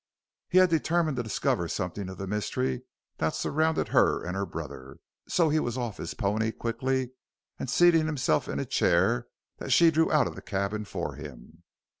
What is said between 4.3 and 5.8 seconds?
her brother, and so he was